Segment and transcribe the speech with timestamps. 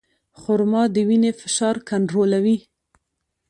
[0.39, 2.57] خرما د وینې فشار کنټرولوي.